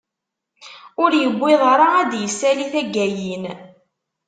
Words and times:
Ur 1.03 1.11
yewwiḍ 1.21 1.61
ara 1.73 1.87
ad 1.99 2.07
d-isali 2.11 2.65
taggayin. 2.73 3.43